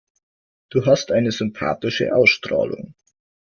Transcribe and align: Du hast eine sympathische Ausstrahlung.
Du 0.71 0.87
hast 0.87 1.11
eine 1.11 1.31
sympathische 1.31 2.15
Ausstrahlung. 2.15 2.95